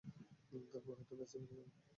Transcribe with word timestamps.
তারপর 0.71 0.93
হয়তো 0.97 1.13
নাসায় 1.19 1.43
ফিরে 1.43 1.55
যাব। 1.59 1.69